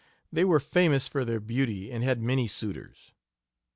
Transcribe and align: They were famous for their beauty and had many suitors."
They 0.33 0.43
were 0.43 0.59
famous 0.59 1.07
for 1.07 1.23
their 1.23 1.39
beauty 1.39 1.91
and 1.91 2.03
had 2.03 2.23
many 2.23 2.47
suitors." 2.47 3.13